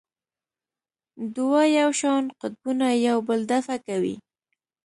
دوه 1.35 1.61
یو 1.79 1.89
شان 1.99 2.23
قطبونه 2.39 2.87
یو 3.07 3.17
بل 3.27 3.39
دفع 3.51 3.77
کوي. 3.87 4.15